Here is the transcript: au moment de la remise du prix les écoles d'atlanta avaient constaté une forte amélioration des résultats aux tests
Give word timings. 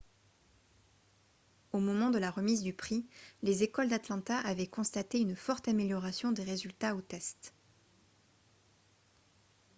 au 1.73 1.79
moment 1.79 2.09
de 2.09 2.17
la 2.17 2.31
remise 2.31 2.63
du 2.63 2.73
prix 2.73 3.05
les 3.43 3.61
écoles 3.61 3.87
d'atlanta 3.87 4.39
avaient 4.39 4.65
constaté 4.65 5.19
une 5.19 5.35
forte 5.35 5.67
amélioration 5.67 6.31
des 6.31 6.41
résultats 6.41 6.95
aux 6.95 7.01
tests 7.01 7.53